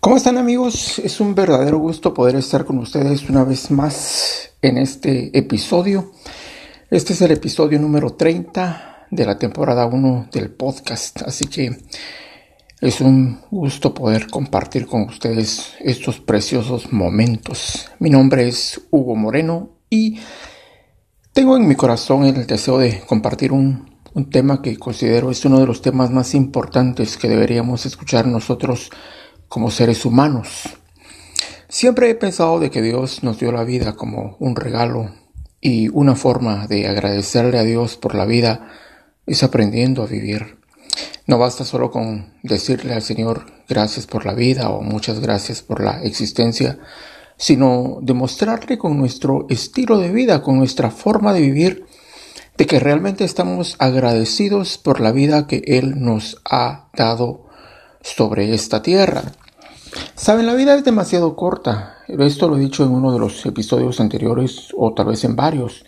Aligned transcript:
¿Cómo 0.00 0.16
están 0.16 0.38
amigos? 0.38 0.98
Es 0.98 1.20
un 1.20 1.34
verdadero 1.34 1.78
gusto 1.78 2.12
poder 2.12 2.36
estar 2.36 2.64
con 2.64 2.78
ustedes 2.78 3.28
una 3.28 3.44
vez 3.44 3.70
más 3.70 4.50
en 4.60 4.78
este 4.78 5.36
episodio. 5.36 6.12
Este 6.90 7.14
es 7.14 7.22
el 7.22 7.32
episodio 7.32 7.78
número 7.78 8.14
30 8.14 9.06
de 9.10 9.24
la 9.24 9.38
temporada 9.38 9.86
1 9.86 10.28
del 10.32 10.50
podcast, 10.50 11.22
así 11.22 11.46
que 11.46 11.76
es 12.80 13.00
un 13.00 13.40
gusto 13.50 13.94
poder 13.94 14.28
compartir 14.28 14.86
con 14.86 15.02
ustedes 15.02 15.72
estos 15.80 16.20
preciosos 16.20 16.92
momentos. 16.92 17.90
Mi 17.98 18.10
nombre 18.10 18.46
es 18.46 18.80
Hugo 18.90 19.16
Moreno 19.16 19.70
y 19.88 20.18
tengo 21.32 21.56
en 21.56 21.66
mi 21.66 21.74
corazón 21.74 22.24
el 22.24 22.46
deseo 22.46 22.78
de 22.78 23.00
compartir 23.06 23.52
un, 23.52 23.94
un 24.12 24.30
tema 24.30 24.62
que 24.62 24.76
considero 24.76 25.30
es 25.30 25.44
uno 25.44 25.58
de 25.58 25.66
los 25.66 25.82
temas 25.82 26.10
más 26.10 26.34
importantes 26.34 27.16
que 27.16 27.28
deberíamos 27.28 27.86
escuchar 27.86 28.26
nosotros 28.26 28.90
como 29.48 29.70
seres 29.70 30.04
humanos. 30.04 30.76
Siempre 31.68 32.10
he 32.10 32.14
pensado 32.14 32.60
de 32.60 32.70
que 32.70 32.82
Dios 32.82 33.22
nos 33.22 33.38
dio 33.38 33.50
la 33.50 33.64
vida 33.64 33.94
como 33.94 34.36
un 34.38 34.54
regalo 34.54 35.10
y 35.60 35.88
una 35.88 36.14
forma 36.14 36.66
de 36.66 36.86
agradecerle 36.86 37.58
a 37.58 37.64
Dios 37.64 37.96
por 37.96 38.14
la 38.14 38.26
vida 38.26 38.68
es 39.26 39.42
aprendiendo 39.42 40.02
a 40.02 40.06
vivir. 40.06 40.58
No 41.26 41.38
basta 41.38 41.64
solo 41.64 41.90
con 41.90 42.34
decirle 42.42 42.92
al 42.92 43.02
Señor 43.02 43.46
gracias 43.68 44.06
por 44.06 44.26
la 44.26 44.34
vida 44.34 44.68
o 44.68 44.82
muchas 44.82 45.20
gracias 45.20 45.62
por 45.62 45.82
la 45.82 46.02
existencia, 46.02 46.78
sino 47.36 47.98
demostrarle 48.02 48.76
con 48.76 48.98
nuestro 48.98 49.46
estilo 49.48 49.98
de 49.98 50.12
vida, 50.12 50.42
con 50.42 50.58
nuestra 50.58 50.90
forma 50.90 51.32
de 51.32 51.40
vivir, 51.40 51.86
de 52.56 52.66
que 52.66 52.78
realmente 52.78 53.24
estamos 53.24 53.74
agradecidos 53.78 54.78
por 54.78 55.00
la 55.00 55.12
vida 55.12 55.46
que 55.46 55.62
Él 55.66 56.00
nos 56.02 56.40
ha 56.44 56.88
dado 56.94 57.43
sobre 58.04 58.52
esta 58.52 58.82
tierra. 58.82 59.22
Saben, 60.14 60.46
la 60.46 60.54
vida 60.54 60.74
es 60.74 60.84
demasiado 60.84 61.34
corta. 61.34 61.96
Esto 62.06 62.48
lo 62.48 62.56
he 62.56 62.60
dicho 62.60 62.84
en 62.84 62.90
uno 62.90 63.12
de 63.12 63.18
los 63.18 63.44
episodios 63.46 63.98
anteriores 63.98 64.68
o 64.76 64.92
tal 64.92 65.06
vez 65.06 65.24
en 65.24 65.34
varios. 65.34 65.84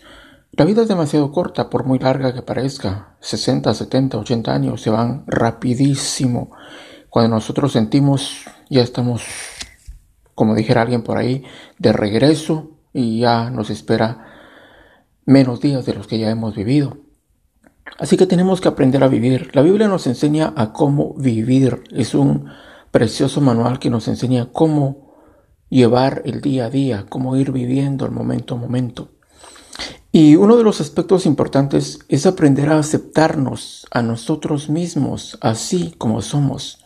La 0.51 0.65
vida 0.65 0.81
es 0.81 0.87
demasiado 0.87 1.31
corta, 1.31 1.69
por 1.69 1.85
muy 1.85 1.99
larga 1.99 2.33
que 2.33 2.41
parezca. 2.41 3.15
60, 3.19 3.73
70, 3.73 4.17
80 4.17 4.51
años 4.53 4.81
se 4.81 4.89
van 4.89 5.23
rapidísimo. 5.27 6.51
Cuando 7.09 7.35
nosotros 7.35 7.71
sentimos, 7.71 8.45
ya 8.69 8.81
estamos, 8.81 9.23
como 10.33 10.55
dijera 10.55 10.81
alguien 10.81 11.03
por 11.03 11.17
ahí, 11.17 11.43
de 11.77 11.93
regreso 11.93 12.71
y 12.93 13.19
ya 13.19 13.51
nos 13.51 13.69
espera 13.69 14.25
menos 15.25 15.61
días 15.61 15.85
de 15.85 15.93
los 15.93 16.07
que 16.07 16.17
ya 16.17 16.31
hemos 16.31 16.55
vivido. 16.55 16.97
Así 17.99 18.17
que 18.17 18.27
tenemos 18.27 18.61
que 18.61 18.67
aprender 18.67 19.03
a 19.03 19.07
vivir. 19.07 19.49
La 19.53 19.61
Biblia 19.61 19.87
nos 19.87 20.07
enseña 20.07 20.53
a 20.55 20.73
cómo 20.73 21.13
vivir. 21.15 21.83
Es 21.91 22.13
un 22.13 22.45
precioso 22.91 23.41
manual 23.41 23.79
que 23.79 23.89
nos 23.89 24.07
enseña 24.07 24.49
cómo 24.51 25.07
llevar 25.69 26.21
el 26.25 26.41
día 26.41 26.65
a 26.65 26.69
día, 26.69 27.05
cómo 27.09 27.35
ir 27.35 27.51
viviendo 27.51 28.05
el 28.05 28.11
momento 28.11 28.55
a 28.55 28.57
momento. 28.57 29.09
Y 30.11 30.35
uno 30.35 30.57
de 30.57 30.63
los 30.63 30.81
aspectos 30.81 31.25
importantes 31.25 31.99
es 32.07 32.25
aprender 32.25 32.69
a 32.69 32.79
aceptarnos 32.79 33.85
a 33.91 34.01
nosotros 34.01 34.69
mismos 34.69 35.37
así 35.41 35.93
como 35.97 36.21
somos. 36.21 36.83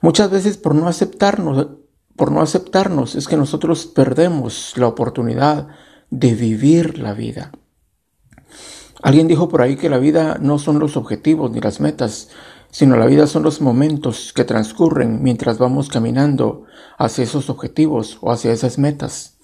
Muchas 0.00 0.30
veces 0.30 0.56
por 0.56 0.74
no 0.74 0.88
aceptarnos, 0.88 1.68
por 2.16 2.32
no 2.32 2.40
aceptarnos 2.40 3.14
es 3.14 3.28
que 3.28 3.36
nosotros 3.36 3.86
perdemos 3.86 4.74
la 4.76 4.88
oportunidad 4.88 5.68
de 6.10 6.34
vivir 6.34 6.98
la 6.98 7.14
vida. 7.14 7.52
Alguien 9.02 9.28
dijo 9.28 9.48
por 9.48 9.62
ahí 9.62 9.76
que 9.76 9.88
la 9.88 9.98
vida 9.98 10.38
no 10.40 10.58
son 10.58 10.78
los 10.78 10.96
objetivos 10.96 11.50
ni 11.50 11.60
las 11.60 11.80
metas, 11.80 12.28
sino 12.70 12.96
la 12.96 13.06
vida 13.06 13.26
son 13.26 13.42
los 13.42 13.60
momentos 13.60 14.32
que 14.34 14.44
transcurren 14.44 15.22
mientras 15.22 15.58
vamos 15.58 15.88
caminando 15.88 16.64
hacia 16.98 17.24
esos 17.24 17.48
objetivos 17.48 18.18
o 18.20 18.32
hacia 18.32 18.52
esas 18.52 18.78
metas. 18.78 19.38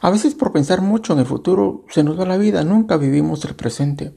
A 0.00 0.10
veces 0.10 0.34
por 0.34 0.52
pensar 0.52 0.80
mucho 0.80 1.12
en 1.12 1.20
el 1.20 1.26
futuro 1.26 1.84
se 1.88 2.02
nos 2.02 2.18
va 2.18 2.24
la 2.24 2.36
vida, 2.36 2.64
nunca 2.64 2.96
vivimos 2.96 3.44
el 3.44 3.54
presente. 3.54 4.14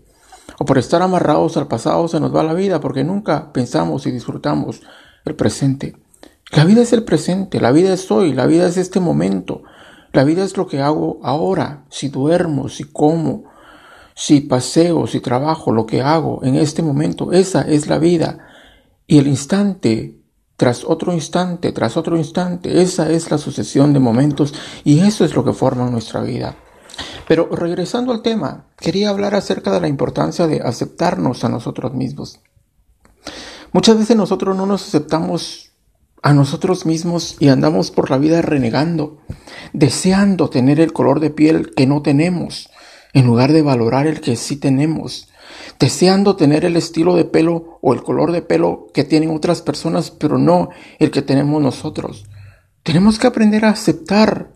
O 0.59 0.65
por 0.65 0.77
estar 0.77 1.01
amarrados 1.01 1.57
al 1.57 1.67
pasado 1.67 2.07
se 2.07 2.19
nos 2.19 2.33
va 2.33 2.43
la 2.43 2.53
vida 2.53 2.79
porque 2.79 3.03
nunca 3.03 3.51
pensamos 3.51 4.07
y 4.07 4.11
disfrutamos 4.11 4.81
el 5.25 5.35
presente. 5.35 5.97
La 6.51 6.63
vida 6.63 6.81
es 6.81 6.93
el 6.93 7.03
presente, 7.03 7.59
la 7.59 7.71
vida 7.71 7.93
es 7.93 8.09
hoy, 8.09 8.31
la 8.31 8.45
vida 8.45 8.67
es 8.67 8.77
este 8.77 9.01
momento, 9.01 9.63
la 10.13 10.23
vida 10.23 10.45
es 10.45 10.55
lo 10.55 10.65
que 10.65 10.81
hago 10.81 11.19
ahora, 11.21 11.85
si 11.89 12.07
duermo, 12.07 12.69
si 12.69 12.85
como, 12.85 13.43
si 14.19 14.41
paseo, 14.41 15.05
si 15.05 15.19
trabajo, 15.19 15.71
lo 15.71 15.85
que 15.85 16.01
hago 16.01 16.43
en 16.43 16.55
este 16.55 16.81
momento, 16.81 17.31
esa 17.31 17.61
es 17.61 17.85
la 17.87 17.99
vida. 17.99 18.47
Y 19.05 19.19
el 19.19 19.27
instante 19.27 20.17
tras 20.55 20.83
otro 20.83 21.13
instante, 21.13 21.71
tras 21.71 21.97
otro 21.97 22.17
instante, 22.17 22.81
esa 22.81 23.11
es 23.11 23.29
la 23.29 23.37
sucesión 23.37 23.93
de 23.93 23.99
momentos 23.99 24.55
y 24.83 25.01
eso 25.01 25.23
es 25.23 25.35
lo 25.35 25.45
que 25.45 25.53
forma 25.53 25.87
nuestra 25.91 26.21
vida. 26.21 26.55
Pero 27.27 27.47
regresando 27.51 28.11
al 28.11 28.23
tema, 28.23 28.65
quería 28.75 29.09
hablar 29.09 29.35
acerca 29.35 29.71
de 29.71 29.81
la 29.81 29.87
importancia 29.87 30.47
de 30.47 30.61
aceptarnos 30.61 31.43
a 31.43 31.49
nosotros 31.49 31.93
mismos. 31.93 32.39
Muchas 33.71 33.99
veces 33.99 34.17
nosotros 34.17 34.57
no 34.57 34.65
nos 34.65 34.87
aceptamos 34.87 35.73
a 36.23 36.33
nosotros 36.33 36.87
mismos 36.87 37.35
y 37.39 37.49
andamos 37.49 37.91
por 37.91 38.09
la 38.09 38.17
vida 38.17 38.41
renegando, 38.41 39.19
deseando 39.73 40.49
tener 40.49 40.79
el 40.79 40.91
color 40.91 41.19
de 41.19 41.29
piel 41.29 41.75
que 41.75 41.85
no 41.85 42.01
tenemos, 42.01 42.71
en 43.17 43.25
lugar 43.25 43.51
de 43.51 43.63
valorar 43.63 44.05
el 44.05 44.21
que 44.21 44.35
sí 44.35 44.57
tenemos, 44.57 45.27
deseando 45.79 46.35
tener 46.35 46.65
el 46.65 46.75
estilo 46.75 47.15
de 47.15 47.25
pelo 47.25 47.79
o 47.81 47.95
el 47.95 48.03
color 48.03 48.31
de 48.31 48.43
pelo 48.43 48.89
que 48.93 49.03
tienen 49.03 49.31
otras 49.31 49.63
personas, 49.63 50.11
pero 50.11 50.37
no 50.37 50.69
el 50.99 51.09
que 51.09 51.23
tenemos 51.23 51.59
nosotros. 51.59 52.25
Tenemos 52.83 53.17
que 53.17 53.25
aprender 53.25 53.65
a 53.65 53.71
aceptar 53.71 54.53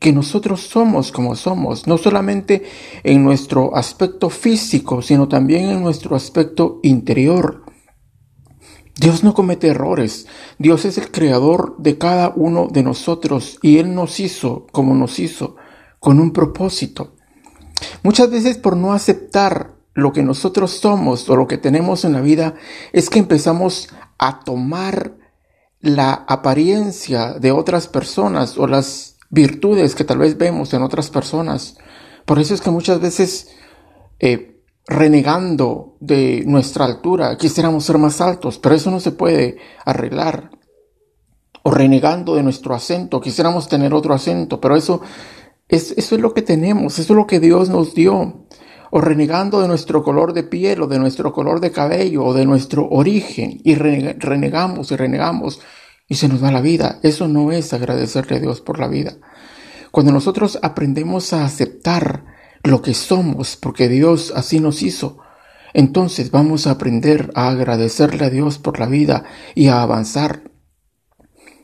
que 0.00 0.12
nosotros 0.12 0.62
somos 0.62 1.12
como 1.12 1.36
somos, 1.36 1.86
no 1.86 1.98
solamente 1.98 2.64
en 3.04 3.22
nuestro 3.22 3.76
aspecto 3.76 4.28
físico, 4.28 5.02
sino 5.02 5.28
también 5.28 5.70
en 5.70 5.80
nuestro 5.80 6.16
aspecto 6.16 6.80
interior. 6.82 7.62
Dios 8.96 9.22
no 9.22 9.34
comete 9.34 9.68
errores, 9.68 10.26
Dios 10.58 10.84
es 10.84 10.98
el 10.98 11.12
creador 11.12 11.76
de 11.78 11.96
cada 11.96 12.32
uno 12.34 12.66
de 12.72 12.82
nosotros 12.82 13.60
y 13.62 13.78
Él 13.78 13.94
nos 13.94 14.18
hizo 14.18 14.66
como 14.72 14.96
nos 14.96 15.20
hizo, 15.20 15.54
con 16.00 16.18
un 16.18 16.32
propósito. 16.32 17.14
Muchas 18.02 18.30
veces 18.30 18.58
por 18.58 18.76
no 18.76 18.92
aceptar 18.92 19.74
lo 19.94 20.12
que 20.12 20.22
nosotros 20.22 20.70
somos 20.72 21.28
o 21.28 21.36
lo 21.36 21.46
que 21.46 21.58
tenemos 21.58 22.04
en 22.04 22.12
la 22.12 22.20
vida 22.20 22.54
es 22.92 23.10
que 23.10 23.18
empezamos 23.18 23.88
a 24.18 24.40
tomar 24.40 25.16
la 25.80 26.12
apariencia 26.12 27.34
de 27.34 27.52
otras 27.52 27.88
personas 27.88 28.58
o 28.58 28.66
las 28.66 29.16
virtudes 29.30 29.94
que 29.94 30.04
tal 30.04 30.18
vez 30.18 30.36
vemos 30.36 30.74
en 30.74 30.82
otras 30.82 31.10
personas. 31.10 31.76
Por 32.26 32.38
eso 32.38 32.54
es 32.54 32.60
que 32.60 32.70
muchas 32.70 33.00
veces 33.00 33.48
eh, 34.18 34.62
renegando 34.86 35.96
de 36.00 36.42
nuestra 36.46 36.84
altura 36.84 37.36
quisiéramos 37.36 37.84
ser 37.84 37.98
más 37.98 38.20
altos, 38.20 38.58
pero 38.58 38.74
eso 38.74 38.90
no 38.90 39.00
se 39.00 39.12
puede 39.12 39.58
arreglar. 39.84 40.50
O 41.62 41.70
renegando 41.70 42.36
de 42.36 42.42
nuestro 42.42 42.74
acento, 42.74 43.20
quisiéramos 43.20 43.68
tener 43.68 43.92
otro 43.92 44.14
acento, 44.14 44.60
pero 44.60 44.76
eso 44.76 45.02
es, 45.70 45.92
eso 45.96 46.14
es 46.16 46.20
lo 46.20 46.34
que 46.34 46.42
tenemos, 46.42 46.98
eso 46.98 47.12
es 47.12 47.16
lo 47.16 47.26
que 47.26 47.40
Dios 47.40 47.68
nos 47.68 47.94
dio 47.94 48.46
o 48.90 49.00
renegando 49.00 49.60
de 49.60 49.68
nuestro 49.68 50.02
color 50.02 50.32
de 50.32 50.42
piel 50.42 50.82
o 50.82 50.86
de 50.86 50.98
nuestro 50.98 51.32
color 51.32 51.60
de 51.60 51.70
cabello 51.70 52.24
o 52.24 52.34
de 52.34 52.44
nuestro 52.44 52.88
origen 52.88 53.60
y 53.62 53.74
renegamos 53.76 54.90
y 54.90 54.96
renegamos 54.96 55.60
y 56.08 56.16
se 56.16 56.28
nos 56.28 56.42
va 56.42 56.50
la 56.50 56.60
vida. 56.60 56.98
Eso 57.02 57.28
no 57.28 57.52
es 57.52 57.72
agradecerle 57.72 58.36
a 58.36 58.40
Dios 58.40 58.60
por 58.60 58.80
la 58.80 58.88
vida. 58.88 59.16
Cuando 59.92 60.12
nosotros 60.12 60.58
aprendemos 60.62 61.32
a 61.32 61.44
aceptar 61.44 62.24
lo 62.64 62.82
que 62.82 62.94
somos 62.94 63.56
porque 63.56 63.88
Dios 63.88 64.32
así 64.34 64.58
nos 64.58 64.82
hizo, 64.82 65.18
entonces 65.72 66.32
vamos 66.32 66.66
a 66.66 66.72
aprender 66.72 67.30
a 67.34 67.48
agradecerle 67.48 68.24
a 68.24 68.30
Dios 68.30 68.58
por 68.58 68.80
la 68.80 68.86
vida 68.86 69.24
y 69.54 69.68
a 69.68 69.82
avanzar. 69.82 70.50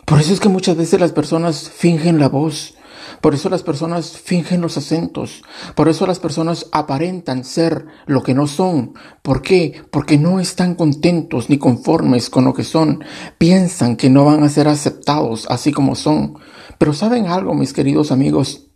Por 0.04 0.20
eso 0.20 0.32
es 0.32 0.38
que 0.38 0.48
muchas 0.48 0.76
veces 0.76 1.00
las 1.00 1.10
personas 1.10 1.68
fingen 1.68 2.20
la 2.20 2.28
voz, 2.28 2.76
por 3.20 3.34
eso 3.34 3.48
las 3.48 3.62
personas 3.62 4.18
fingen 4.18 4.60
los 4.60 4.76
acentos. 4.76 5.42
Por 5.74 5.88
eso 5.88 6.06
las 6.06 6.18
personas 6.18 6.66
aparentan 6.72 7.44
ser 7.44 7.86
lo 8.06 8.22
que 8.22 8.34
no 8.34 8.46
son. 8.46 8.94
¿Por 9.22 9.42
qué? 9.42 9.82
Porque 9.90 10.18
no 10.18 10.40
están 10.40 10.74
contentos 10.74 11.48
ni 11.48 11.58
conformes 11.58 12.30
con 12.30 12.44
lo 12.44 12.54
que 12.54 12.64
son. 12.64 13.04
Piensan 13.38 13.96
que 13.96 14.10
no 14.10 14.24
van 14.24 14.42
a 14.42 14.48
ser 14.48 14.68
aceptados 14.68 15.46
así 15.50 15.72
como 15.72 15.94
son. 15.94 16.38
Pero 16.78 16.92
¿saben 16.92 17.26
algo, 17.26 17.54
mis 17.54 17.72
queridos 17.72 18.12
amigos? 18.12 18.66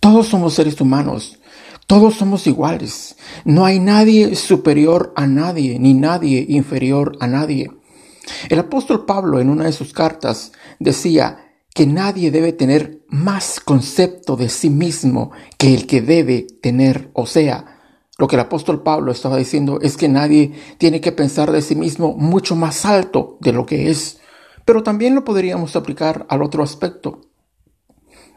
Todos 0.00 0.28
somos 0.28 0.54
seres 0.54 0.80
humanos. 0.80 1.38
Todos 1.86 2.14
somos 2.14 2.46
iguales. 2.46 3.16
No 3.44 3.64
hay 3.64 3.80
nadie 3.80 4.36
superior 4.36 5.12
a 5.16 5.26
nadie, 5.26 5.78
ni 5.80 5.92
nadie 5.92 6.46
inferior 6.48 7.16
a 7.20 7.26
nadie. 7.26 7.70
El 8.48 8.60
apóstol 8.60 9.06
Pablo 9.06 9.40
en 9.40 9.50
una 9.50 9.64
de 9.64 9.72
sus 9.72 9.92
cartas 9.92 10.52
decía, 10.78 11.49
que 11.80 11.86
nadie 11.86 12.30
debe 12.30 12.52
tener 12.52 13.06
más 13.08 13.58
concepto 13.58 14.36
de 14.36 14.50
sí 14.50 14.68
mismo 14.68 15.30
que 15.56 15.72
el 15.72 15.86
que 15.86 16.02
debe 16.02 16.46
tener. 16.60 17.08
O 17.14 17.24
sea, 17.24 17.78
lo 18.18 18.28
que 18.28 18.36
el 18.36 18.40
apóstol 18.40 18.82
Pablo 18.82 19.10
estaba 19.12 19.38
diciendo 19.38 19.78
es 19.80 19.96
que 19.96 20.06
nadie 20.06 20.52
tiene 20.76 21.00
que 21.00 21.10
pensar 21.10 21.50
de 21.50 21.62
sí 21.62 21.74
mismo 21.76 22.12
mucho 22.12 22.54
más 22.54 22.84
alto 22.84 23.38
de 23.40 23.54
lo 23.54 23.64
que 23.64 23.88
es. 23.88 24.18
Pero 24.66 24.82
también 24.82 25.14
lo 25.14 25.24
podríamos 25.24 25.74
aplicar 25.74 26.26
al 26.28 26.42
otro 26.42 26.62
aspecto. 26.62 27.22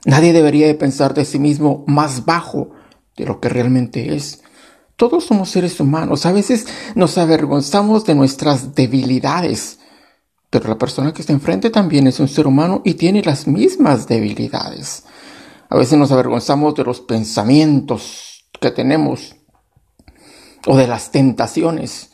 Nadie 0.06 0.32
debería 0.32 0.68
de 0.68 0.76
pensar 0.76 1.14
de 1.14 1.26
sí 1.26 1.38
mismo 1.38 1.84
más 1.86 2.24
bajo 2.24 2.70
de 3.18 3.26
lo 3.26 3.42
que 3.42 3.50
realmente 3.50 4.16
es. 4.16 4.42
Todos 4.96 5.26
somos 5.26 5.50
seres 5.50 5.82
humanos. 5.82 6.26
A 6.26 6.32
veces 6.32 6.66
nos 6.96 7.18
avergonzamos 7.18 8.06
de 8.06 8.16
nuestras 8.16 8.74
debilidades. 8.74 9.80
Pero 10.54 10.70
la 10.70 10.78
persona 10.78 11.12
que 11.16 11.22
está 11.22 11.34
enfrente 11.34 11.72
también 11.72 12.06
es 12.06 12.20
un 12.20 12.28
ser 12.28 12.46
humano 12.46 12.84
y 12.86 12.94
tiene 12.94 13.24
las 13.24 13.48
mismas 13.48 14.08
debilidades. 14.08 15.04
A 15.68 15.76
veces 15.76 15.98
nos 15.98 16.12
avergonzamos 16.12 16.76
de 16.76 16.84
los 16.84 17.02
pensamientos 17.02 18.46
que 18.62 18.70
tenemos 18.70 19.36
o 20.68 20.78
de 20.78 20.86
las 20.86 21.10
tentaciones. 21.10 22.12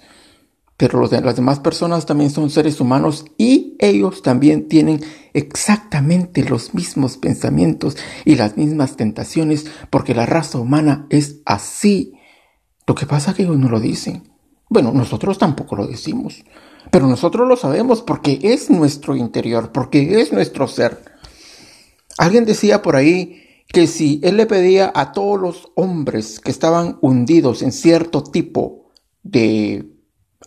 Pero 0.78 1.02
las 1.02 1.36
demás 1.36 1.60
personas 1.60 2.06
también 2.06 2.30
son 2.30 2.50
seres 2.50 2.80
humanos 2.80 3.26
y 3.38 3.76
ellos 3.78 4.22
también 4.22 4.70
tienen 4.70 5.04
exactamente 5.34 6.46
los 6.46 6.74
mismos 6.74 7.18
pensamientos 7.18 7.98
y 8.24 8.36
las 8.38 8.56
mismas 8.56 8.96
tentaciones 8.96 9.66
porque 9.90 10.16
la 10.16 10.26
raza 10.26 10.60
humana 10.60 11.08
es 11.10 11.42
así. 11.44 12.14
Lo 12.88 12.96
que 12.96 13.06
pasa 13.06 13.32
es 13.32 13.36
que 13.36 13.44
ellos 13.44 13.60
no 13.60 13.68
lo 13.68 13.82
dicen. 13.82 14.39
Bueno, 14.70 14.92
nosotros 14.92 15.40
tampoco 15.40 15.76
lo 15.76 15.88
decimos, 15.88 16.46
pero 16.92 17.08
nosotros 17.08 17.48
lo 17.48 17.58
sabemos 17.58 18.04
porque 18.04 18.40
es 18.42 18.70
nuestro 18.70 19.16
interior, 19.16 19.72
porque 19.72 20.22
es 20.22 20.32
nuestro 20.32 20.68
ser. 20.68 21.04
Alguien 22.20 22.46
decía 22.46 22.84
por 22.84 22.96
ahí 22.96 23.64
que 23.68 23.88
si 23.88 24.22
él 24.24 24.38
le 24.38 24.46
pedía 24.46 24.92
a 24.94 25.12
todos 25.12 25.40
los 25.40 25.72
hombres 25.76 26.40
que 26.40 26.52
estaban 26.52 27.00
hundidos 27.02 27.64
en 27.64 27.72
cierto 27.72 28.24
tipo 28.24 28.92
de 29.24 29.92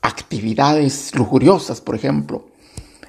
actividades 0.02 1.14
lujuriosas, 1.16 1.80
por 1.80 1.96
ejemplo, 1.96 2.46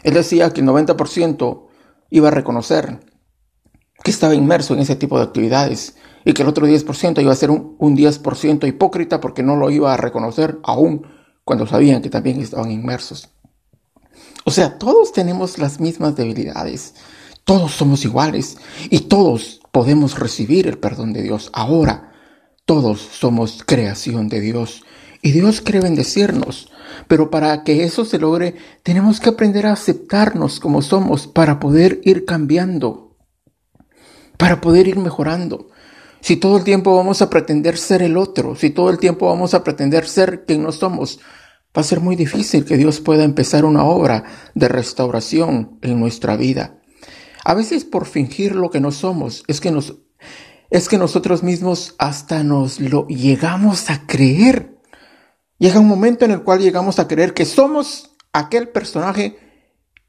él 0.01 0.15
decía 0.15 0.51
que 0.51 0.61
el 0.61 0.67
90% 0.67 1.67
iba 2.09 2.27
a 2.27 2.31
reconocer 2.31 2.99
que 4.03 4.11
estaba 4.11 4.35
inmerso 4.35 4.73
en 4.73 4.81
ese 4.81 4.95
tipo 4.95 5.17
de 5.17 5.23
actividades 5.23 5.95
y 6.25 6.33
que 6.33 6.43
el 6.43 6.49
otro 6.49 6.67
10% 6.67 7.21
iba 7.21 7.31
a 7.31 7.35
ser 7.35 7.51
un, 7.51 7.75
un 7.79 7.97
10% 7.97 8.67
hipócrita 8.67 9.19
porque 9.19 9.43
no 9.43 9.55
lo 9.55 9.69
iba 9.69 9.93
a 9.93 9.97
reconocer 9.97 10.59
aún 10.63 11.05
cuando 11.43 11.67
sabían 11.67 12.01
que 12.01 12.09
también 12.09 12.41
estaban 12.41 12.71
inmersos. 12.71 13.29
O 14.45 14.51
sea, 14.51 14.77
todos 14.77 15.13
tenemos 15.13 15.57
las 15.57 15.79
mismas 15.79 16.15
debilidades, 16.15 16.95
todos 17.45 17.71
somos 17.73 18.03
iguales 18.05 18.57
y 18.89 19.01
todos 19.01 19.61
podemos 19.71 20.19
recibir 20.19 20.67
el 20.67 20.77
perdón 20.77 21.13
de 21.13 21.23
Dios. 21.23 21.49
Ahora, 21.53 22.11
todos 22.65 22.99
somos 22.99 23.63
creación 23.65 24.29
de 24.29 24.39
Dios 24.39 24.83
y 25.21 25.31
Dios 25.31 25.61
quiere 25.61 25.81
bendecirnos. 25.81 26.69
Pero 27.07 27.31
para 27.31 27.63
que 27.63 27.83
eso 27.83 28.05
se 28.05 28.19
logre, 28.19 28.55
tenemos 28.83 29.19
que 29.19 29.29
aprender 29.29 29.65
a 29.65 29.73
aceptarnos 29.73 30.59
como 30.59 30.81
somos 30.81 31.27
para 31.27 31.59
poder 31.59 32.01
ir 32.03 32.25
cambiando, 32.25 33.02
para 34.43 34.59
poder 34.59 34.89
ir 34.89 34.97
mejorando. 34.97 35.69
Si 36.19 36.35
todo 36.35 36.57
el 36.57 36.65
tiempo 36.65 36.97
vamos 36.97 37.21
a 37.21 37.29
pretender 37.29 37.77
ser 37.77 38.01
el 38.01 38.17
otro, 38.17 38.57
si 38.57 38.71
todo 38.71 38.89
el 38.89 38.97
tiempo 38.97 39.27
vamos 39.27 39.53
a 39.53 39.63
pretender 39.63 40.05
ser 40.05 40.43
quien 40.43 40.63
no 40.63 40.73
somos, 40.73 41.21
va 41.67 41.79
a 41.79 41.83
ser 41.85 42.01
muy 42.01 42.17
difícil 42.17 42.65
que 42.65 42.75
Dios 42.75 42.99
pueda 42.99 43.23
empezar 43.23 43.63
una 43.63 43.85
obra 43.85 44.25
de 44.53 44.67
restauración 44.67 45.79
en 45.81 45.97
nuestra 45.97 46.35
vida. 46.35 46.81
A 47.45 47.53
veces 47.53 47.85
por 47.85 48.05
fingir 48.05 48.53
lo 48.53 48.69
que 48.69 48.81
no 48.81 48.91
somos, 48.91 49.45
es 49.47 49.61
que 49.61 49.71
nos 49.71 49.95
es 50.69 50.89
que 50.89 50.97
nosotros 50.97 51.41
mismos 51.41 51.95
hasta 51.97 52.43
nos 52.43 52.81
lo 52.81 53.07
llegamos 53.07 53.89
a 53.89 54.05
creer. 54.05 54.77
Llega 55.57 55.79
un 55.79 55.87
momento 55.87 56.25
en 56.25 56.31
el 56.31 56.43
cual 56.43 56.59
llegamos 56.59 56.99
a 56.99 57.07
creer 57.07 57.33
que 57.33 57.45
somos 57.45 58.13
aquel 58.33 58.67
personaje 58.67 59.37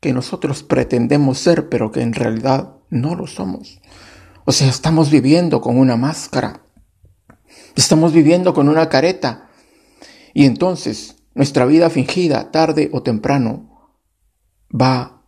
que 0.00 0.12
nosotros 0.12 0.64
pretendemos 0.64 1.38
ser, 1.38 1.68
pero 1.68 1.92
que 1.92 2.00
en 2.00 2.14
realidad 2.14 2.78
no 2.90 3.14
lo 3.14 3.28
somos. 3.28 3.80
O 4.44 4.52
sea, 4.52 4.68
estamos 4.68 5.10
viviendo 5.10 5.60
con 5.60 5.78
una 5.78 5.96
máscara. 5.96 6.62
Estamos 7.76 8.12
viviendo 8.12 8.52
con 8.54 8.68
una 8.68 8.88
careta. 8.88 9.48
Y 10.34 10.46
entonces 10.46 11.16
nuestra 11.34 11.64
vida 11.64 11.90
fingida, 11.90 12.50
tarde 12.50 12.90
o 12.92 13.02
temprano, 13.02 13.92
va 14.70 15.22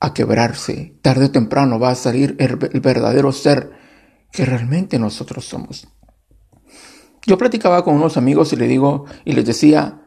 a 0.00 0.14
quebrarse. 0.14 0.98
Tarde 1.02 1.26
o 1.26 1.30
temprano 1.30 1.78
va 1.78 1.90
a 1.90 1.94
salir 1.94 2.36
el, 2.38 2.56
verdadero 2.56 3.32
ser 3.32 3.72
que 4.30 4.44
realmente 4.44 4.98
nosotros 4.98 5.44
somos. 5.44 5.88
Yo 7.26 7.38
platicaba 7.38 7.84
con 7.84 7.94
unos 7.94 8.16
amigos 8.16 8.52
y 8.52 8.56
le 8.56 8.66
digo 8.66 9.04
y 9.24 9.32
les 9.32 9.44
decía, 9.44 10.02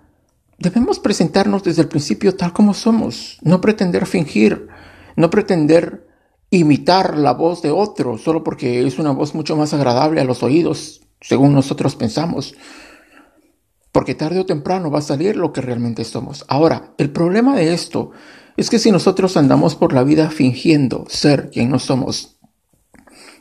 debemos 0.58 1.00
presentarnos 1.00 1.64
desde 1.64 1.84
el 1.84 1.88
principio 1.88 2.36
tal 2.36 2.52
como 2.52 2.74
somos, 2.74 3.38
no 3.42 3.62
pretender 3.62 4.06
fingir, 4.06 4.68
no 5.16 5.30
pretender 5.30 6.08
imitar 6.50 7.18
la 7.18 7.34
voz 7.34 7.62
de 7.62 7.72
otro 7.72 8.18
solo 8.18 8.44
porque 8.44 8.86
es 8.86 9.00
una 9.00 9.12
voz 9.12 9.36
mucho 9.36 9.56
más 9.56 9.74
agradable 9.74 10.22
a 10.22 10.26
los 10.26 10.44
oídos, 10.44 11.02
según 11.22 11.54
nosotros 11.54 11.96
pensamos. 11.96 12.56
Porque 13.92 14.16
tarde 14.16 14.40
o 14.40 14.46
temprano 14.46 14.92
va 14.92 15.00
a 15.00 15.04
salir 15.04 15.38
lo 15.38 15.54
que 15.54 15.62
realmente 15.62 16.04
somos. 16.04 16.46
Ahora, 16.48 16.94
el 16.98 17.12
problema 17.12 17.56
de 17.56 17.74
esto 17.74 18.12
es 18.58 18.70
que 18.70 18.80
si 18.80 18.92
nosotros 18.92 19.38
andamos 19.38 19.76
por 19.76 19.94
la 19.94 20.04
vida 20.04 20.30
fingiendo 20.30 21.06
ser 21.08 21.50
quien 21.50 21.70
no 21.70 21.80
somos, 21.80 22.38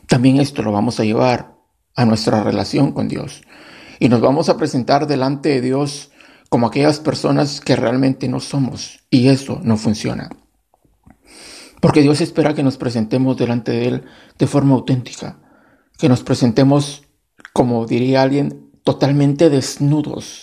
también 0.07 0.39
esto 0.39 0.61
lo 0.61 0.71
vamos 0.71 0.99
a 0.99 1.03
llevar 1.03 1.55
a 1.95 2.05
nuestra 2.05 2.43
relación 2.43 2.91
con 2.91 3.07
Dios 3.07 3.41
y 3.99 4.09
nos 4.09 4.21
vamos 4.21 4.49
a 4.49 4.57
presentar 4.57 5.07
delante 5.07 5.49
de 5.49 5.61
Dios 5.61 6.11
como 6.49 6.67
aquellas 6.67 6.99
personas 6.99 7.61
que 7.61 7.75
realmente 7.75 8.27
no 8.27 8.39
somos 8.39 8.99
y 9.09 9.29
eso 9.29 9.59
no 9.63 9.77
funciona. 9.77 10.29
Porque 11.85 12.01
Dios 12.01 12.19
espera 12.19 12.55
que 12.55 12.63
nos 12.63 12.77
presentemos 12.77 13.37
delante 13.37 13.71
de 13.71 13.87
Él 13.87 14.05
de 14.39 14.47
forma 14.47 14.73
auténtica, 14.73 15.37
que 15.99 16.09
nos 16.09 16.23
presentemos, 16.23 17.03
como 17.53 17.85
diría 17.85 18.23
alguien, 18.23 18.71
totalmente 18.83 19.51
desnudos, 19.51 20.41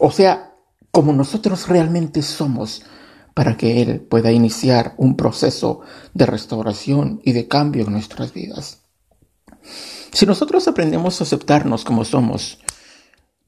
o 0.00 0.10
sea, 0.10 0.56
como 0.90 1.12
nosotros 1.12 1.68
realmente 1.68 2.22
somos, 2.22 2.82
para 3.34 3.56
que 3.56 3.82
Él 3.82 4.00
pueda 4.00 4.32
iniciar 4.32 4.94
un 4.96 5.16
proceso 5.16 5.82
de 6.12 6.26
restauración 6.26 7.20
y 7.22 7.34
de 7.34 7.46
cambio 7.46 7.84
en 7.84 7.92
nuestras 7.92 8.32
vidas. 8.32 8.80
Si 10.12 10.26
nosotros 10.26 10.66
aprendemos 10.66 11.20
a 11.20 11.24
aceptarnos 11.24 11.84
como 11.84 12.04
somos, 12.04 12.58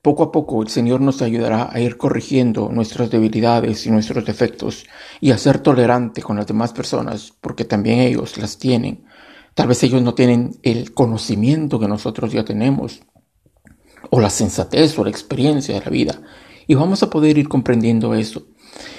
poco 0.03 0.23
a 0.23 0.33
poco 0.33 0.63
el 0.63 0.69
Señor 0.69 1.01
nos 1.01 1.21
ayudará 1.21 1.69
a 1.71 1.81
ir 1.81 1.97
corrigiendo 1.97 2.71
nuestras 2.73 3.11
debilidades 3.11 3.87
y 3.87 3.91
nuestros 3.91 4.25
defectos 4.25 4.87
y 5.21 5.31
a 5.31 5.39
ser 5.39 5.59
tolerante 5.59 6.23
con 6.23 6.37
las 6.37 6.47
demás 6.47 6.73
personas, 6.73 7.33
porque 7.41 7.65
también 7.65 8.01
ellos 8.01 8.39
las 8.39 8.59
tienen. 8.59 9.05
Tal 9.55 9.69
vez 9.69 9.83
ellos 9.83 10.03
no 10.03 10.15
tienen 10.15 10.59
el 10.63 10.95
conocimiento 10.95 11.79
que 11.79 11.89
nosotros 11.89 12.33
ya 12.33 12.45
tenemos, 12.45 13.03
o 14.11 14.21
la 14.21 14.31
sensatez 14.31 14.99
o 14.99 15.05
la 15.05 15.11
experiencia 15.11 15.75
de 15.75 15.85
la 15.85 15.91
vida, 15.91 16.23
y 16.67 16.75
vamos 16.75 17.03
a 17.03 17.11
poder 17.11 17.37
ir 17.37 17.49
comprendiendo 17.49 18.15
eso. 18.15 18.47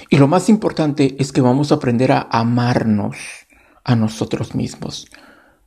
Y 0.10 0.18
lo 0.18 0.28
más 0.28 0.50
importante 0.50 1.16
es 1.20 1.32
que 1.32 1.42
vamos 1.42 1.72
a 1.72 1.76
aprender 1.76 2.12
a 2.12 2.28
amarnos 2.30 3.18
a 3.84 3.96
nosotros 3.96 4.54
mismos. 4.54 5.08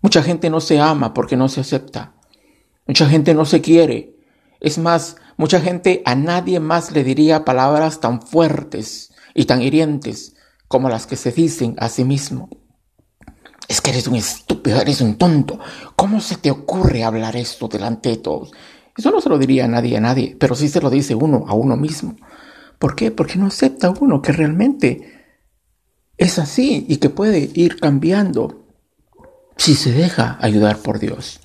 Mucha 0.00 0.22
gente 0.22 0.50
no 0.50 0.60
se 0.60 0.78
ama 0.78 1.14
porque 1.14 1.36
no 1.36 1.48
se 1.48 1.62
acepta. 1.62 2.14
Mucha 2.86 3.08
gente 3.08 3.32
no 3.34 3.46
se 3.46 3.62
quiere. 3.62 4.14
Es 4.60 4.76
más, 4.78 5.16
mucha 5.36 5.60
gente 5.60 6.02
a 6.04 6.14
nadie 6.14 6.60
más 6.60 6.92
le 6.92 7.04
diría 7.04 7.44
palabras 7.44 8.00
tan 8.00 8.22
fuertes 8.22 9.12
y 9.34 9.44
tan 9.46 9.62
hirientes 9.62 10.34
como 10.68 10.88
las 10.88 11.06
que 11.06 11.16
se 11.16 11.32
dicen 11.32 11.74
a 11.78 11.88
sí 11.88 12.04
mismo. 12.04 12.48
Es 13.68 13.80
que 13.80 13.90
eres 13.90 14.06
un 14.06 14.16
estúpido, 14.16 14.80
eres 14.80 15.00
un 15.00 15.16
tonto. 15.16 15.58
¿Cómo 15.96 16.20
se 16.20 16.36
te 16.36 16.50
ocurre 16.50 17.02
hablar 17.02 17.36
esto 17.36 17.68
delante 17.68 18.10
de 18.10 18.16
todos? 18.18 18.52
Eso 18.96 19.10
no 19.10 19.20
se 19.20 19.28
lo 19.28 19.38
diría 19.38 19.64
a 19.64 19.68
nadie 19.68 19.96
a 19.96 20.00
nadie, 20.00 20.36
pero 20.38 20.54
sí 20.54 20.68
se 20.68 20.80
lo 20.80 20.90
dice 20.90 21.14
uno 21.14 21.44
a 21.48 21.54
uno 21.54 21.76
mismo. 21.76 22.16
¿Por 22.78 22.94
qué? 22.94 23.10
Porque 23.10 23.38
no 23.38 23.46
acepta 23.46 23.92
uno 23.98 24.22
que 24.22 24.32
realmente 24.32 25.14
es 26.16 26.38
así 26.38 26.86
y 26.88 26.98
que 26.98 27.10
puede 27.10 27.50
ir 27.54 27.80
cambiando 27.80 28.66
si 29.56 29.74
se 29.74 29.92
deja 29.92 30.38
ayudar 30.40 30.78
por 30.78 30.98
Dios. 30.98 31.40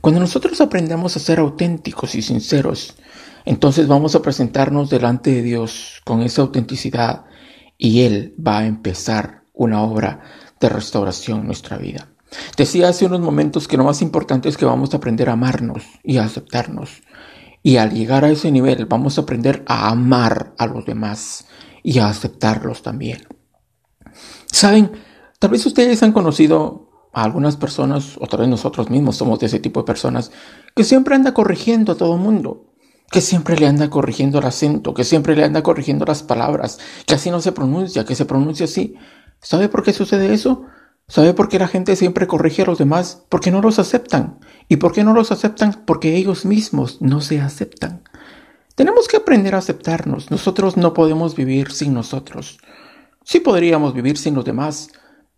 Cuando 0.00 0.20
nosotros 0.20 0.60
aprendemos 0.60 1.16
a 1.16 1.20
ser 1.20 1.38
auténticos 1.38 2.14
y 2.14 2.22
sinceros, 2.22 2.94
entonces 3.44 3.86
vamos 3.88 4.14
a 4.14 4.22
presentarnos 4.22 4.90
delante 4.90 5.30
de 5.30 5.42
Dios 5.42 6.00
con 6.04 6.22
esa 6.22 6.42
autenticidad 6.42 7.24
y 7.76 8.02
Él 8.02 8.34
va 8.44 8.58
a 8.58 8.66
empezar 8.66 9.42
una 9.52 9.82
obra 9.82 10.22
de 10.60 10.68
restauración 10.68 11.40
en 11.40 11.46
nuestra 11.46 11.76
vida. 11.76 12.08
Decía 12.56 12.88
hace 12.88 13.06
unos 13.06 13.20
momentos 13.20 13.68
que 13.68 13.76
lo 13.76 13.84
más 13.84 14.02
importante 14.02 14.48
es 14.48 14.56
que 14.56 14.64
vamos 14.64 14.92
a 14.92 14.96
aprender 14.96 15.28
a 15.28 15.34
amarnos 15.34 15.84
y 16.02 16.16
a 16.16 16.24
aceptarnos. 16.24 17.02
Y 17.62 17.76
al 17.76 17.92
llegar 17.92 18.24
a 18.24 18.30
ese 18.30 18.50
nivel 18.50 18.86
vamos 18.86 19.18
a 19.18 19.22
aprender 19.22 19.62
a 19.66 19.88
amar 19.88 20.54
a 20.58 20.66
los 20.66 20.84
demás 20.84 21.46
y 21.82 21.98
a 21.98 22.08
aceptarlos 22.08 22.82
también. 22.82 23.26
Saben, 24.46 24.92
tal 25.38 25.50
vez 25.50 25.64
ustedes 25.66 26.02
han 26.02 26.12
conocido 26.12 26.90
a 27.12 27.22
algunas 27.22 27.56
personas, 27.56 28.16
o 28.18 28.26
tal 28.26 28.40
vez 28.40 28.48
nosotros 28.48 28.90
mismos 28.90 29.16
somos 29.16 29.38
de 29.38 29.46
ese 29.46 29.60
tipo 29.60 29.80
de 29.80 29.86
personas, 29.86 30.32
que 30.74 30.84
siempre 30.84 31.14
anda 31.14 31.32
corrigiendo 31.32 31.92
a 31.92 31.96
todo 31.96 32.16
mundo, 32.16 32.73
que 33.14 33.20
siempre 33.20 33.56
le 33.56 33.68
anda 33.68 33.90
corrigiendo 33.90 34.40
el 34.40 34.44
acento, 34.44 34.92
que 34.92 35.04
siempre 35.04 35.36
le 35.36 35.44
anda 35.44 35.62
corrigiendo 35.62 36.04
las 36.04 36.24
palabras, 36.24 36.80
que 37.06 37.14
así 37.14 37.30
no 37.30 37.40
se 37.40 37.52
pronuncia, 37.52 38.04
que 38.04 38.16
se 38.16 38.24
pronuncia 38.24 38.64
así. 38.64 38.96
¿Sabe 39.40 39.68
por 39.68 39.84
qué 39.84 39.92
sucede 39.92 40.34
eso? 40.34 40.64
¿Sabe 41.06 41.32
por 41.32 41.48
qué 41.48 41.60
la 41.60 41.68
gente 41.68 41.94
siempre 41.94 42.26
corrige 42.26 42.62
a 42.62 42.64
los 42.64 42.78
demás? 42.78 43.22
Porque 43.28 43.52
no 43.52 43.62
los 43.62 43.78
aceptan. 43.78 44.40
¿Y 44.68 44.78
por 44.78 44.90
qué 44.90 45.04
no 45.04 45.14
los 45.14 45.30
aceptan? 45.30 45.84
Porque 45.86 46.16
ellos 46.16 46.44
mismos 46.44 47.00
no 47.00 47.20
se 47.20 47.40
aceptan. 47.40 48.02
Tenemos 48.74 49.06
que 49.06 49.18
aprender 49.18 49.54
a 49.54 49.58
aceptarnos. 49.58 50.32
Nosotros 50.32 50.76
no 50.76 50.92
podemos 50.92 51.36
vivir 51.36 51.70
sin 51.70 51.94
nosotros. 51.94 52.58
Sí 53.22 53.38
podríamos 53.38 53.94
vivir 53.94 54.18
sin 54.18 54.34
los 54.34 54.44
demás, 54.44 54.88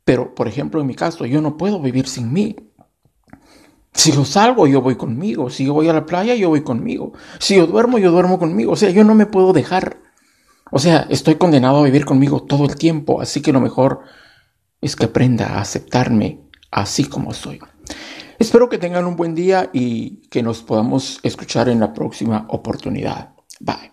pero 0.02 0.35
por 0.35 0.49
ejemplo 0.49 0.80
en 0.80 0.87
mi 0.87 0.95
caso 0.95 1.26
yo 1.26 1.42
no 1.42 1.59
puedo 1.59 1.78
vivir 1.83 2.09
sin 2.09 2.33
mí. 2.33 2.56
Si 3.96 4.12
yo 4.12 4.24
salgo, 4.24 4.66
yo 4.66 4.82
voy 4.82 4.96
conmigo. 4.96 5.50
Si 5.50 5.64
yo 5.64 5.72
voy 5.72 5.88
a 5.88 5.92
la 5.92 6.06
playa, 6.06 6.34
yo 6.34 6.50
voy 6.50 6.62
conmigo. 6.62 7.12
Si 7.40 7.56
yo 7.56 7.66
duermo, 7.66 7.98
yo 7.98 8.10
duermo 8.12 8.38
conmigo. 8.38 8.72
O 8.72 8.76
sea, 8.76 8.90
yo 8.90 9.04
no 9.04 9.14
me 9.14 9.26
puedo 9.26 9.52
dejar. 9.52 9.98
O 10.70 10.78
sea, 10.78 11.06
estoy 11.08 11.36
condenado 11.36 11.78
a 11.78 11.84
vivir 11.84 12.04
conmigo 12.04 12.42
todo 12.42 12.64
el 12.64 12.76
tiempo, 12.76 13.20
así 13.20 13.40
que 13.40 13.52
lo 13.52 13.60
mejor 13.60 14.00
es 14.80 14.96
que 14.96 15.06
aprenda 15.06 15.46
a 15.46 15.60
aceptarme 15.60 16.40
así 16.70 17.04
como 17.04 17.32
soy. 17.32 17.60
Espero 18.38 18.68
que 18.68 18.78
tengan 18.78 19.06
un 19.06 19.16
buen 19.16 19.34
día 19.34 19.70
y 19.72 20.28
que 20.28 20.42
nos 20.42 20.62
podamos 20.62 21.20
escuchar 21.22 21.68
en 21.68 21.80
la 21.80 21.94
próxima 21.94 22.46
oportunidad. 22.50 23.34
Bye. 23.60 23.92